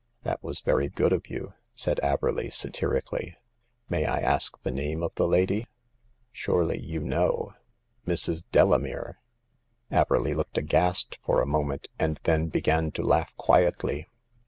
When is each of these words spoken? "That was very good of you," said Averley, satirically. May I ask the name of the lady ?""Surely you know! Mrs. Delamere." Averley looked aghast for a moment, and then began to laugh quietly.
"That 0.23 0.41
was 0.43 0.61
very 0.61 0.89
good 0.89 1.13
of 1.13 1.27
you," 1.27 1.53
said 1.75 1.99
Averley, 2.01 2.51
satirically. 2.51 3.37
May 3.87 4.07
I 4.07 4.19
ask 4.19 4.59
the 4.63 4.71
name 4.71 5.03
of 5.03 5.13
the 5.13 5.27
lady 5.27 5.67
?""Surely 6.31 6.79
you 6.79 7.01
know! 7.01 7.53
Mrs. 8.07 8.43
Delamere." 8.51 9.19
Averley 9.91 10.35
looked 10.35 10.57
aghast 10.57 11.19
for 11.23 11.39
a 11.39 11.45
moment, 11.45 11.87
and 11.99 12.19
then 12.23 12.47
began 12.47 12.89
to 12.93 13.03
laugh 13.03 13.37
quietly. 13.37 14.07